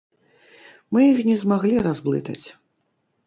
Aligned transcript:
Мы 0.95 0.99
іх 1.11 1.19
не 1.29 1.37
змаглі 1.43 1.83
разблытаць. 1.89 2.47